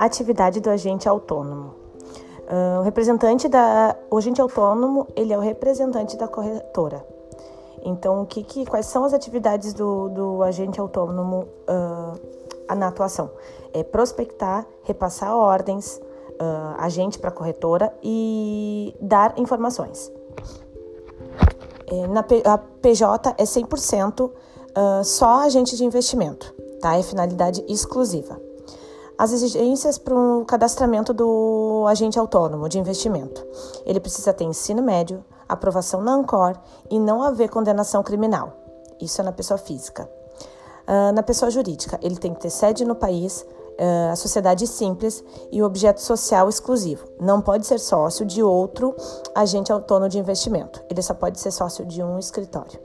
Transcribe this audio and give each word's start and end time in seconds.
Atividade 0.00 0.60
do 0.60 0.70
agente 0.70 1.06
autônomo. 1.06 1.74
Uh, 2.48 2.80
o 2.80 2.82
representante 2.82 3.48
da 3.48 3.94
o 4.10 4.16
agente 4.16 4.40
autônomo 4.40 5.06
ele 5.14 5.30
é 5.30 5.36
o 5.36 5.40
representante 5.42 6.16
da 6.16 6.26
corretora. 6.26 7.06
Então, 7.84 8.22
o 8.22 8.26
que, 8.26 8.42
que 8.42 8.64
quais 8.64 8.86
são 8.86 9.04
as 9.04 9.12
atividades 9.12 9.74
do, 9.74 10.08
do 10.08 10.42
agente 10.42 10.80
autônomo 10.80 11.46
uh, 11.68 12.74
na 12.74 12.88
atuação? 12.88 13.30
É 13.74 13.82
prospectar, 13.82 14.66
repassar 14.84 15.36
ordens, 15.36 16.00
uh, 16.40 16.74
agente 16.78 17.18
para 17.18 17.30
corretora 17.30 17.92
e 18.02 18.96
dar 19.02 19.38
informações. 19.38 20.10
É, 21.86 22.06
na 22.06 22.24
a 22.44 22.58
PJ 22.58 23.34
é 23.36 23.44
100% 23.44 24.30
uh, 24.30 25.04
só 25.04 25.40
agente 25.40 25.76
de 25.76 25.84
investimento, 25.84 26.54
tá? 26.80 26.96
É 26.96 27.02
finalidade 27.02 27.62
exclusiva. 27.68 28.40
As 29.20 29.32
exigências 29.32 29.98
para 29.98 30.14
o 30.14 30.46
cadastramento 30.46 31.12
do 31.12 31.84
agente 31.86 32.18
autônomo 32.18 32.70
de 32.70 32.78
investimento. 32.78 33.46
Ele 33.84 34.00
precisa 34.00 34.32
ter 34.32 34.44
ensino 34.44 34.80
médio, 34.80 35.22
aprovação 35.46 36.00
na 36.00 36.14
ANCOR 36.14 36.56
e 36.88 36.98
não 36.98 37.22
haver 37.22 37.50
condenação 37.50 38.02
criminal. 38.02 38.54
Isso 38.98 39.20
é 39.20 39.24
na 39.24 39.30
pessoa 39.30 39.58
física. 39.58 40.10
Uh, 40.88 41.12
na 41.12 41.22
pessoa 41.22 41.50
jurídica, 41.50 42.00
ele 42.00 42.16
tem 42.16 42.32
que 42.32 42.40
ter 42.40 42.48
sede 42.48 42.82
no 42.82 42.94
país, 42.94 43.42
uh, 43.78 44.12
a 44.12 44.16
sociedade 44.16 44.66
simples 44.66 45.22
e 45.52 45.60
o 45.60 45.66
objeto 45.66 46.00
social 46.00 46.48
exclusivo. 46.48 47.04
Não 47.20 47.42
pode 47.42 47.66
ser 47.66 47.78
sócio 47.78 48.24
de 48.24 48.42
outro 48.42 48.96
agente 49.34 49.70
autônomo 49.70 50.08
de 50.08 50.18
investimento. 50.18 50.82
Ele 50.88 51.02
só 51.02 51.12
pode 51.12 51.38
ser 51.38 51.50
sócio 51.50 51.84
de 51.84 52.02
um 52.02 52.18
escritório. 52.18 52.80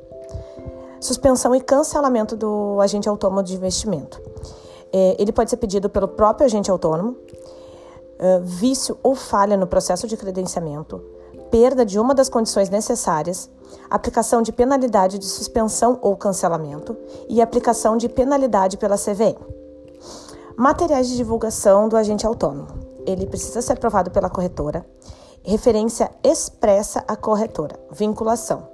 Suspensão 0.99 1.55
e 1.55 1.61
cancelamento 1.61 2.35
do 2.35 2.77
agente 2.81 3.07
autônomo 3.07 3.41
de 3.41 3.55
investimento. 3.55 4.21
É, 4.97 5.17
ele 5.19 5.33
pode 5.33 5.49
ser 5.49 5.57
pedido 5.57 5.89
pelo 5.89 6.07
próprio 6.07 6.45
agente 6.45 6.71
autônomo, 6.71 7.17
é, 8.17 8.39
vício 8.39 8.97
ou 9.03 9.13
falha 9.13 9.57
no 9.57 9.67
processo 9.67 10.07
de 10.07 10.15
credenciamento, 10.15 11.03
perda 11.51 11.85
de 11.85 11.99
uma 11.99 12.15
das 12.15 12.29
condições 12.29 12.69
necessárias, 12.69 13.49
aplicação 13.89 14.41
de 14.41 14.53
penalidade 14.53 15.19
de 15.19 15.25
suspensão 15.25 15.99
ou 16.01 16.15
cancelamento 16.15 16.95
e 17.27 17.41
aplicação 17.41 17.97
de 17.97 18.07
penalidade 18.07 18.77
pela 18.77 18.95
CVM. 18.95 19.35
Materiais 20.55 21.09
de 21.09 21.17
divulgação 21.17 21.89
do 21.89 21.97
agente 21.97 22.25
autônomo. 22.25 22.67
Ele 23.05 23.25
precisa 23.25 23.61
ser 23.61 23.73
aprovado 23.73 24.11
pela 24.11 24.29
corretora. 24.29 24.85
Referência 25.43 26.09
expressa 26.23 27.03
à 27.05 27.17
corretora. 27.17 27.77
Vinculação 27.91 28.65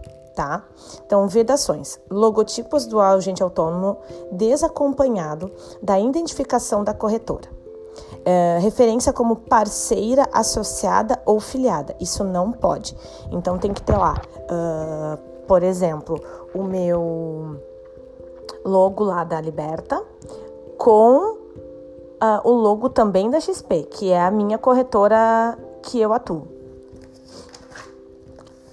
tá? 0.42 0.64
Então, 1.06 1.28
vedações: 1.28 2.00
logotipos 2.10 2.88
do 2.88 3.00
agente 3.00 3.44
autônomo 3.44 3.98
desacompanhado 4.32 5.52
da 5.84 6.00
identificação 6.00 6.84
da 6.84 6.96
corretora. 6.96 7.48
É, 8.26 8.58
referência 8.60 9.14
como 9.14 9.36
parceira, 9.36 10.28
associada 10.34 11.22
ou 11.26 11.40
filiada. 11.40 11.96
Isso 12.00 12.24
não 12.24 12.52
pode. 12.52 12.98
Então, 13.32 13.60
tem 13.60 13.74
que 13.74 13.84
ter 13.84 13.96
lá, 13.96 14.16
uh, 14.38 15.18
por 15.48 15.62
exemplo, 15.62 16.20
o 16.56 16.64
meu 16.64 17.60
logo 18.64 19.04
lá 19.04 19.24
da 19.24 19.42
Liberta 19.42 20.02
com 20.78 21.34
uh, 21.34 22.42
o 22.44 22.52
logo 22.52 22.90
também 22.90 23.30
da 23.30 23.40
XP, 23.40 23.84
que 23.84 24.12
é 24.12 24.22
a 24.22 24.32
minha 24.32 24.58
corretora 24.58 25.58
que 25.84 26.00
eu 26.00 26.14
atuo. 26.14 26.61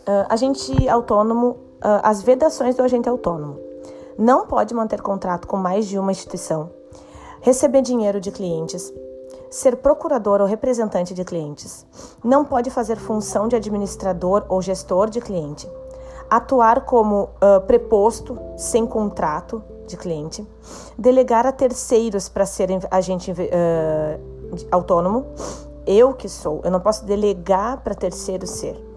Uh, 0.08 0.24
agente 0.30 0.88
autônomo, 0.88 1.50
uh, 1.50 2.00
as 2.02 2.22
vedações 2.22 2.74
do 2.74 2.82
agente 2.82 3.10
autônomo. 3.10 3.60
Não 4.16 4.46
pode 4.46 4.72
manter 4.72 5.02
contrato 5.02 5.46
com 5.46 5.58
mais 5.58 5.86
de 5.86 5.98
uma 5.98 6.10
instituição, 6.10 6.70
receber 7.42 7.82
dinheiro 7.82 8.18
de 8.18 8.30
clientes, 8.30 8.90
ser 9.50 9.76
procurador 9.76 10.40
ou 10.40 10.46
representante 10.46 11.12
de 11.12 11.24
clientes, 11.24 11.86
não 12.24 12.42
pode 12.42 12.70
fazer 12.70 12.96
função 12.96 13.48
de 13.48 13.56
administrador 13.56 14.46
ou 14.48 14.62
gestor 14.62 15.10
de 15.10 15.20
cliente, 15.20 15.70
atuar 16.30 16.86
como 16.86 17.24
uh, 17.24 17.60
preposto 17.66 18.38
sem 18.56 18.86
contrato 18.86 19.62
de 19.86 19.98
cliente, 19.98 20.42
delegar 20.98 21.46
a 21.46 21.52
terceiros 21.52 22.30
para 22.30 22.46
ser 22.46 22.70
agente 22.90 23.30
uh, 23.30 24.66
autônomo. 24.72 25.26
Eu 25.86 26.14
que 26.14 26.30
sou, 26.30 26.62
eu 26.64 26.70
não 26.70 26.80
posso 26.80 27.04
delegar 27.04 27.82
para 27.82 27.94
terceiros 27.94 28.48
ser 28.48 28.87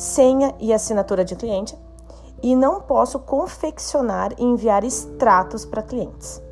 senha 0.00 0.54
e 0.58 0.72
assinatura 0.72 1.22
de 1.22 1.36
cliente 1.36 1.78
e 2.42 2.56
não 2.56 2.80
posso 2.80 3.18
confeccionar 3.18 4.32
e 4.38 4.44
enviar 4.44 4.82
extratos 4.82 5.66
para 5.66 5.82
clientes. 5.82 6.42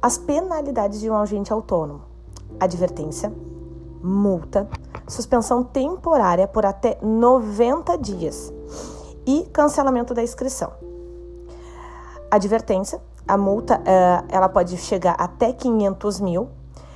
As 0.00 0.16
penalidades 0.16 0.98
de 1.00 1.10
um 1.10 1.16
agente 1.16 1.52
autônomo: 1.52 2.00
advertência, 2.58 3.30
multa, 4.02 4.66
suspensão 5.06 5.62
temporária 5.62 6.48
por 6.48 6.64
até 6.64 6.96
90 7.02 7.98
dias 7.98 8.50
e 9.26 9.42
cancelamento 9.52 10.14
da 10.14 10.22
inscrição. 10.22 10.72
Advertência: 12.30 12.98
a 13.26 13.36
multa 13.36 13.82
eh, 13.84 14.24
ela 14.30 14.48
pode 14.48 14.74
chegar 14.78 15.16
até 15.18 15.52
500 15.52 16.20
mil, 16.20 16.48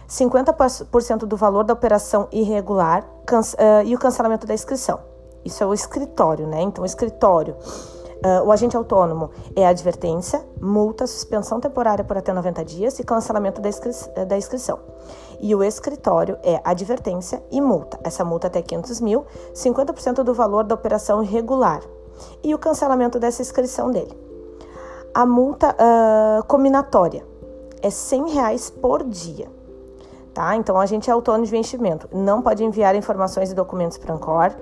50% 0.08 1.26
do 1.26 1.36
valor 1.36 1.64
da 1.64 1.74
operação 1.74 2.26
irregular 2.32 3.06
eh, 3.58 3.84
e 3.84 3.94
o 3.94 3.98
cancelamento 3.98 4.46
da 4.46 4.54
inscrição. 4.54 5.11
Isso 5.44 5.62
é 5.62 5.66
o 5.66 5.74
escritório, 5.74 6.46
né? 6.46 6.62
Então, 6.62 6.82
o 6.82 6.86
escritório, 6.86 7.56
uh, 8.24 8.46
o 8.46 8.52
agente 8.52 8.76
autônomo 8.76 9.30
é 9.56 9.66
advertência, 9.66 10.44
multa, 10.60 11.06
suspensão 11.06 11.60
temporária 11.60 12.04
por 12.04 12.16
até 12.16 12.32
90 12.32 12.64
dias 12.64 12.98
e 12.98 13.04
cancelamento 13.04 13.60
da, 13.60 13.68
inscri 13.68 13.92
da 14.26 14.36
inscrição. 14.36 14.78
E 15.40 15.54
o 15.54 15.62
escritório 15.62 16.38
é 16.42 16.60
advertência 16.64 17.42
e 17.50 17.60
multa. 17.60 17.98
Essa 18.04 18.24
multa 18.24 18.46
até 18.46 18.62
500 18.62 19.00
mil, 19.00 19.26
50% 19.52 20.22
do 20.22 20.32
valor 20.32 20.64
da 20.64 20.74
operação 20.74 21.22
irregular 21.22 21.82
e 22.42 22.54
o 22.54 22.58
cancelamento 22.58 23.18
dessa 23.18 23.42
inscrição 23.42 23.90
dele. 23.90 24.16
A 25.14 25.26
multa 25.26 25.74
uh, 25.74 26.44
combinatória 26.46 27.26
é 27.82 27.90
100 27.90 28.30
reais 28.30 28.70
por 28.70 29.04
dia. 29.04 29.50
Tá? 30.32 30.56
Então, 30.56 30.78
a 30.78 30.86
gente 30.86 31.10
é 31.10 31.12
autônomo 31.12 31.44
de 31.44 31.54
investimento. 31.54 32.08
Não 32.10 32.40
pode 32.40 32.64
enviar 32.64 32.94
informações 32.94 33.50
e 33.50 33.54
documentos 33.54 33.98
para 33.98 34.14
a 34.14 34.16
Ancor. 34.16 34.52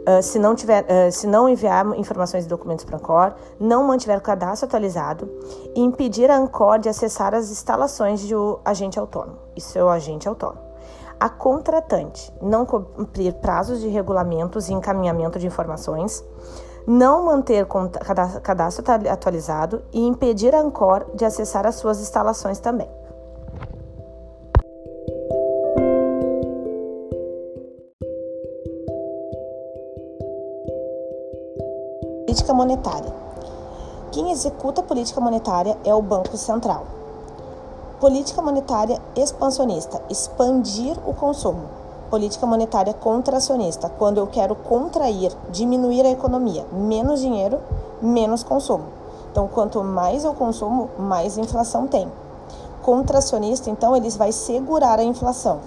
Uh, 0.00 0.22
se, 0.22 0.38
não 0.38 0.54
tiver, 0.54 0.84
uh, 0.84 1.12
se 1.12 1.26
não 1.26 1.48
enviar 1.48 1.86
informações 1.98 2.46
e 2.46 2.48
documentos 2.48 2.84
para 2.84 2.96
a 2.96 2.98
Ancor, 2.98 3.34
não 3.58 3.84
mantiver 3.84 4.16
o 4.16 4.20
cadastro 4.20 4.66
atualizado 4.66 5.30
e 5.74 5.80
impedir 5.80 6.30
a 6.30 6.36
Ancor 6.36 6.78
de 6.78 6.88
acessar 6.88 7.34
as 7.34 7.50
instalações 7.50 8.26
do 8.26 8.58
agente 8.64 8.98
autônomo. 8.98 9.36
É 9.74 9.84
o 9.84 9.88
agente 9.90 10.26
autônomo. 10.26 10.70
A 11.18 11.28
contratante 11.28 12.32
não 12.40 12.64
cumprir 12.64 13.34
prazos 13.34 13.80
de 13.80 13.88
regulamentos 13.88 14.70
e 14.70 14.72
encaminhamento 14.72 15.38
de 15.38 15.46
informações, 15.46 16.24
não 16.86 17.26
manter 17.26 17.66
cadastro 18.42 18.84
atualizado 19.10 19.82
e 19.92 20.00
impedir 20.00 20.54
a 20.54 20.60
Ancor 20.60 21.04
de 21.14 21.26
acessar 21.26 21.66
as 21.66 21.74
suas 21.74 22.00
instalações 22.00 22.58
também. 22.58 22.88
Política 32.30 32.54
monetária. 32.54 33.12
Quem 34.12 34.30
executa 34.30 34.80
a 34.80 34.84
política 34.84 35.20
monetária 35.20 35.76
é 35.84 35.92
o 35.92 36.00
Banco 36.00 36.36
Central. 36.36 36.84
Política 37.98 38.40
monetária 38.40 39.02
expansionista, 39.16 40.00
expandir 40.08 40.96
o 41.04 41.12
consumo. 41.12 41.62
Política 42.08 42.46
monetária 42.46 42.94
contracionista, 42.94 43.90
quando 43.98 44.18
eu 44.18 44.28
quero 44.28 44.54
contrair, 44.54 45.32
diminuir 45.50 46.06
a 46.06 46.10
economia, 46.10 46.64
menos 46.72 47.18
dinheiro, 47.18 47.58
menos 48.00 48.44
consumo. 48.44 48.84
Então, 49.32 49.48
quanto 49.48 49.82
mais 49.82 50.22
eu 50.22 50.32
consumo, 50.32 50.88
mais 50.96 51.36
inflação 51.36 51.88
tem. 51.88 52.06
Contracionista, 52.80 53.70
então, 53.70 53.96
eles 53.96 54.16
vai 54.16 54.30
segurar 54.30 55.00
a 55.00 55.02
inflação. 55.02 55.58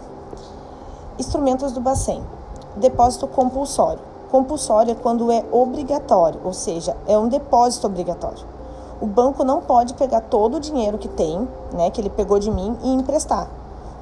Instrumentos 1.19 1.73
do 1.73 1.81
Bacen. 1.81 2.23
Depósito 2.77 3.27
compulsório 3.27 4.12
Compulsório 4.33 4.93
é 4.93 4.95
quando 4.95 5.31
é 5.31 5.45
obrigatório, 5.51 6.41
ou 6.43 6.53
seja, 6.53 6.97
é 7.05 7.15
um 7.15 7.27
depósito 7.27 7.85
obrigatório. 7.85 8.43
O 8.99 9.05
banco 9.05 9.43
não 9.43 9.61
pode 9.61 9.93
pegar 9.93 10.21
todo 10.21 10.57
o 10.57 10.59
dinheiro 10.59 10.97
que 10.97 11.07
tem, 11.07 11.47
né, 11.71 11.91
que 11.91 12.01
ele 12.01 12.09
pegou 12.09 12.39
de 12.39 12.49
mim 12.49 12.75
e 12.81 12.91
emprestar. 12.95 13.47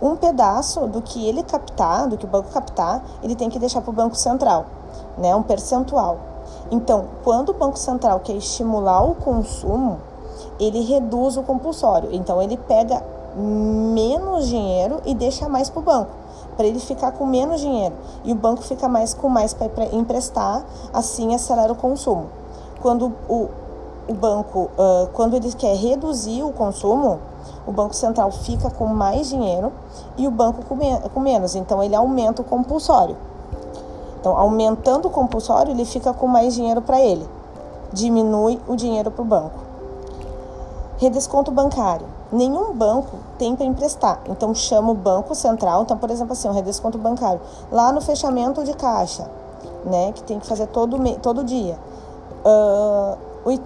Um 0.01 0.16
pedaço 0.16 0.88
do 0.88 1.01
que 1.01 1.28
ele 1.28 1.44
captar, 1.44 2.07
do 2.07 2.18
que 2.18 2.24
o 2.24 2.30
banco 2.30 2.50
captar, 2.50 3.04
ele 3.22 3.36
tem 3.36 3.50
que 3.50 3.60
deixar 3.60 3.81
para 3.81 3.89
o 3.89 3.94
Banco 3.94 4.16
Central, 4.16 4.68
né, 5.18 5.36
um 5.36 5.44
percentual. 5.44 6.18
Então, 6.72 7.07
quando 7.25 7.50
o 7.50 7.54
Banco 7.54 7.77
Central 7.77 8.22
quer 8.22 8.38
estimular 8.38 9.04
o 9.04 9.16
consumo, 9.16 10.00
ele 10.57 10.80
reduz 10.80 11.36
o 11.36 11.44
compulsório. 11.44 12.07
Então, 12.13 12.42
ele 12.42 12.56
pega 12.56 13.04
menos 13.36 14.48
dinheiro 14.48 15.01
e 15.06 15.13
deixa 15.13 15.50
mais 15.50 15.69
para 15.69 15.80
o 15.81 15.84
banco 15.84 16.22
para 16.62 16.68
ele 16.68 16.80
ficar 16.80 17.12
com 17.13 17.25
menos 17.25 17.60
dinheiro 17.60 17.96
e 18.24 18.31
o 18.31 18.36
banco 18.36 18.62
fica 18.62 18.88
mais 18.88 19.16
com 19.16 19.28
mais 19.28 19.52
para 19.52 19.68
emprestar, 19.92 20.63
assim 20.94 21.34
acelera 21.34 21.74
o 21.74 21.75
consumo. 21.75 22.28
Quando 22.80 23.12
o, 23.28 23.50
o 24.08 24.13
banco, 24.13 24.69
uh, 24.78 25.08
quando 25.12 25.36
ele 25.36 25.52
quer 25.54 25.75
reduzir 25.75 26.44
o 26.44 26.52
consumo, 26.52 27.18
o 27.66 27.72
Banco 27.72 27.96
Central 27.96 28.31
fica 28.31 28.69
com 28.69 28.86
mais 28.86 29.28
dinheiro 29.28 29.72
e 30.16 30.28
o 30.28 30.31
banco 30.31 30.63
com, 30.66 30.75
me 30.75 31.00
com 31.12 31.19
menos. 31.19 31.56
Então, 31.56 31.81
ele 31.81 31.96
aumenta 31.96 32.44
o 32.44 32.46
compulsório. 32.46 33.18
Então, 34.19 34.38
aumentando 34.38 35.08
o 35.08 35.12
compulsório, 35.12 35.72
ele 35.72 35.84
fica 35.84 36.13
com 36.13 36.28
mais 36.28 36.54
dinheiro 36.54 36.84
para 36.84 37.02
ele. 37.02 37.28
Diminui 37.92 38.60
o 38.68 38.75
dinheiro 38.75 39.10
para 39.10 39.22
o 39.24 39.25
banco. 39.25 39.70
Redesconto 41.01 41.50
bancário. 41.50 42.06
Nenhum 42.31 42.75
banco 42.75 43.18
tem 43.39 43.56
para 43.56 43.65
emprestar. 43.65 44.21
Então, 44.30 44.53
chama 44.53 44.92
o 44.92 44.94
Banco 44.94 45.33
Central. 45.33 45.81
Então, 45.81 45.98
por 45.98 46.12
exemplo, 46.12 46.33
assim, 46.33 46.48
um 46.48 46.51
redesconto 46.51 46.95
bancário. 47.00 47.42
Lá 47.71 47.92
no 47.92 48.00
fechamento 48.01 48.63
de 48.63 48.71
caixa, 48.75 49.27
né, 49.83 50.12
que 50.12 50.21
tem 50.21 50.39
que 50.39 50.45
fazer 50.45 50.68
todo, 50.68 51.00
todo 51.18 51.44
dia. 51.44 51.75
Uh, 52.45 53.18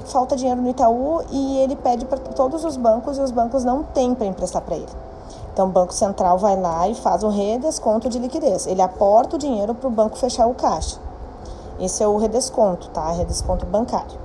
falta 0.05 0.37
dinheiro 0.37 0.61
no 0.61 0.69
Itaú 0.69 1.23
e 1.29 1.57
ele 1.57 1.75
pede 1.75 2.05
para 2.05 2.19
todos 2.19 2.63
os 2.63 2.77
bancos 2.77 3.17
e 3.17 3.21
os 3.21 3.31
bancos 3.31 3.65
não 3.65 3.83
têm 3.83 4.15
para 4.15 4.25
emprestar 4.25 4.61
para 4.61 4.77
ele. 4.77 4.87
Então, 5.51 5.67
o 5.67 5.71
Banco 5.71 5.93
Central 5.93 6.37
vai 6.37 6.57
lá 6.57 6.87
e 6.87 6.95
faz 6.95 7.21
um 7.21 7.29
redesconto 7.29 8.07
de 8.07 8.17
liquidez. 8.17 8.65
Ele 8.65 8.81
aporta 8.81 9.35
o 9.35 9.39
dinheiro 9.39 9.75
para 9.75 9.89
o 9.89 9.91
banco 9.91 10.17
fechar 10.17 10.47
o 10.47 10.53
caixa. 10.53 10.97
Esse 11.81 12.01
é 12.01 12.07
o 12.07 12.15
redesconto, 12.15 12.87
tá? 12.91 13.11
Redesconto 13.11 13.65
bancário. 13.65 14.17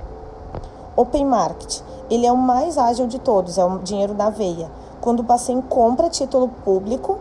Open 0.95 1.25
Market. 1.25 1.81
Ele 2.11 2.25
é 2.25 2.31
o 2.31 2.37
mais 2.37 2.77
ágil 2.77 3.07
de 3.07 3.17
todos, 3.17 3.57
é 3.57 3.63
o 3.63 3.77
dinheiro 3.79 4.13
na 4.13 4.29
veia. 4.29 4.69
Quando 4.99 5.21
o 5.21 5.23
Bacen 5.23 5.61
compra 5.61 6.09
título 6.09 6.49
público, 6.49 7.17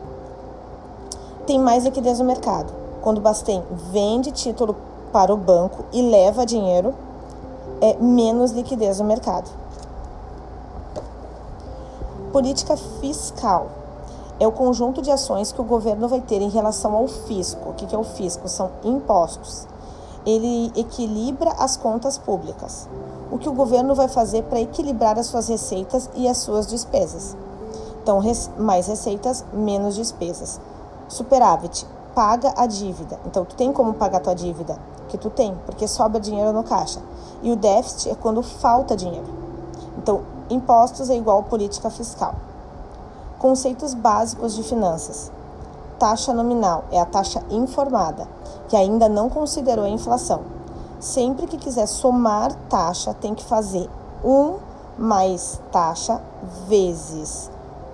tem 1.46 1.60
mais 1.60 1.84
liquidez 1.84 2.18
no 2.18 2.24
mercado. 2.24 2.72
Quando 3.00 3.18
o 3.18 3.20
Bacen 3.20 3.62
vende 3.92 4.32
título 4.32 4.74
para 5.12 5.32
o 5.32 5.36
banco 5.36 5.84
e 5.92 6.02
leva 6.02 6.44
dinheiro, 6.44 6.92
é 7.80 7.96
menos 7.98 8.50
liquidez 8.50 8.98
no 8.98 9.04
mercado. 9.04 9.48
Política 12.32 12.76
fiscal 12.76 13.68
é 14.40 14.46
o 14.46 14.52
conjunto 14.52 15.00
de 15.00 15.10
ações 15.12 15.52
que 15.52 15.60
o 15.60 15.64
governo 15.64 16.08
vai 16.08 16.20
ter 16.20 16.42
em 16.42 16.48
relação 16.48 16.96
ao 16.96 17.06
fisco. 17.06 17.70
O 17.70 17.74
que 17.74 17.94
é 17.94 17.98
o 17.98 18.02
fisco? 18.02 18.48
São 18.48 18.70
impostos. 18.82 19.68
Ele 20.26 20.72
equilibra 20.74 21.52
as 21.58 21.76
contas 21.76 22.18
públicas. 22.18 22.88
O 23.30 23.38
que 23.38 23.48
o 23.48 23.52
governo 23.52 23.94
vai 23.94 24.08
fazer 24.08 24.42
para 24.42 24.60
equilibrar 24.60 25.16
as 25.16 25.26
suas 25.26 25.46
receitas 25.46 26.10
e 26.16 26.26
as 26.26 26.38
suas 26.38 26.66
despesas? 26.66 27.36
Então, 28.02 28.20
mais 28.58 28.88
receitas, 28.88 29.44
menos 29.52 29.94
despesas. 29.94 30.60
Superávit, 31.06 31.86
paga 32.12 32.52
a 32.56 32.66
dívida. 32.66 33.20
Então, 33.24 33.44
tu 33.44 33.54
tem 33.54 33.72
como 33.72 33.94
pagar 33.94 34.20
tua 34.20 34.34
dívida? 34.34 34.76
Que 35.08 35.16
tu 35.16 35.30
tem, 35.30 35.54
porque 35.64 35.86
sobra 35.86 36.18
dinheiro 36.18 36.52
no 36.52 36.64
caixa. 36.64 37.00
E 37.40 37.52
o 37.52 37.56
déficit 37.56 38.10
é 38.10 38.14
quando 38.16 38.42
falta 38.42 38.96
dinheiro. 38.96 39.26
Então, 39.96 40.22
impostos 40.50 41.08
é 41.08 41.16
igual 41.16 41.44
política 41.44 41.88
fiscal. 41.88 42.34
Conceitos 43.38 43.94
básicos 43.94 44.56
de 44.56 44.64
finanças. 44.64 45.30
Taxa 46.00 46.32
nominal 46.32 46.84
é 46.90 46.98
a 46.98 47.06
taxa 47.06 47.44
informada, 47.48 48.26
que 48.68 48.76
ainda 48.76 49.08
não 49.08 49.28
considerou 49.28 49.84
a 49.84 49.88
inflação. 49.88 50.40
Sempre 51.00 51.46
que 51.46 51.56
quiser 51.56 51.86
somar 51.86 52.54
taxa, 52.68 53.14
tem 53.14 53.34
que 53.34 53.42
fazer 53.42 53.88
1 54.24 54.56
mais 54.98 55.60
taxa 55.72 56.20
vezes 56.68 57.50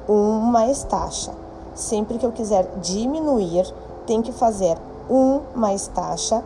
1 0.09 0.41
mais 0.41 0.83
taxa. 0.85 1.33
Sempre 1.75 2.19
que 2.19 2.27
eu 2.27 2.33
quiser 2.33 2.69
diminuir, 2.83 3.73
tem 4.07 4.21
que 4.21 4.33
fazer 4.33 4.77
1 5.09 5.41
mais 5.55 5.87
taxa 5.87 6.43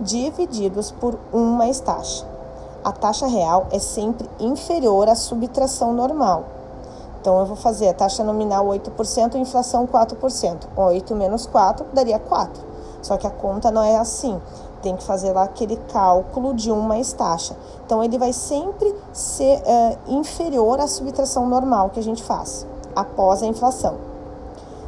divididos 0.00 0.90
por 0.90 1.18
1 1.32 1.38
mais 1.52 1.80
taxa 1.80 2.30
a 2.82 2.92
taxa 2.92 3.26
real 3.26 3.66
é 3.70 3.78
sempre 3.78 4.28
inferior 4.38 5.08
à 5.08 5.14
subtração 5.14 5.92
normal. 5.92 6.44
Então, 7.20 7.38
eu 7.38 7.44
vou 7.44 7.56
fazer 7.56 7.88
a 7.88 7.94
taxa 7.94 8.24
nominal 8.24 8.66
8%, 8.66 9.34
inflação 9.34 9.86
4%. 9.86 10.68
8 10.74 11.14
menos 11.14 11.44
4 11.46 11.86
daria 11.92 12.18
4. 12.18 12.64
Só 13.02 13.18
que 13.18 13.26
a 13.26 13.30
conta 13.30 13.70
não 13.70 13.82
é 13.82 13.98
assim. 13.98 14.40
Tem 14.82 14.96
que 14.96 15.02
fazer 15.02 15.32
lá 15.32 15.44
aquele 15.44 15.76
cálculo 15.92 16.54
de 16.54 16.72
1 16.72 16.80
mais 16.80 17.12
taxa. 17.12 17.56
Então, 17.84 18.02
ele 18.02 18.18
vai 18.18 18.32
sempre 18.32 18.94
ser 19.12 19.58
uh, 19.58 19.98
inferior 20.08 20.80
à 20.80 20.86
subtração 20.86 21.46
normal 21.48 21.90
que 21.90 22.00
a 22.00 22.02
gente 22.02 22.22
faz 22.22 22.66
após 22.94 23.42
a 23.42 23.46
inflação. 23.46 23.96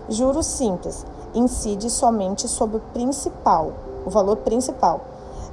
Juros 0.09 0.47
simples 0.47 1.06
incide 1.35 1.89
somente 1.89 2.49
sobre 2.49 2.77
o 2.77 2.81
principal, 2.93 3.73
o 4.05 4.11
valor 4.11 4.37
principal 4.39 5.00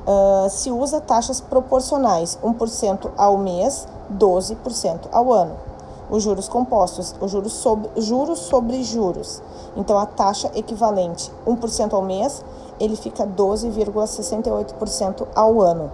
uh, 0.10 0.50
se 0.50 0.72
usa 0.72 1.00
taxas 1.00 1.40
proporcionais, 1.40 2.38
1% 2.44 3.12
ao 3.18 3.38
mês, 3.38 3.88
12% 4.18 5.08
ao 5.12 5.32
ano. 5.32 5.69
Os 6.10 6.24
juros 6.24 6.50
compostos, 6.50 7.16
os 7.22 7.32
juros 7.32 7.54
sobre, 7.54 7.90
juros 8.02 8.40
sobre 8.40 8.84
juros. 8.84 9.42
Então, 9.78 9.98
a 9.98 10.06
taxa 10.06 10.52
equivalente 10.56 11.32
1% 11.46 11.94
ao 11.94 12.02
mês, 12.02 12.44
ele 12.80 12.96
fica 12.96 13.28
12,68% 13.28 15.28
ao 15.36 15.62
ano. 15.62 15.92